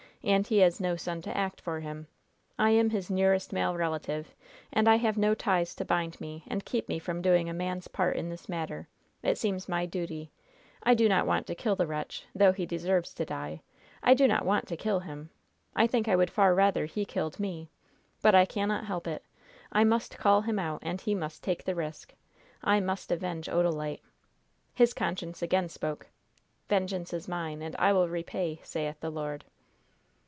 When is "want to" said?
11.25-11.55, 14.45-14.77